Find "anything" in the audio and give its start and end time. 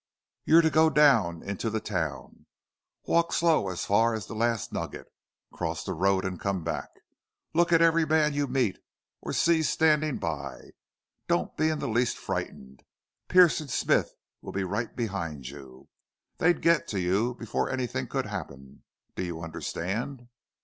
17.69-18.07